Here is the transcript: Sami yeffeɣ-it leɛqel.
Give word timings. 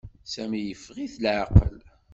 Sami 0.33 0.59
yeffeɣ-it 0.61 1.13
leɛqel. 1.23 1.77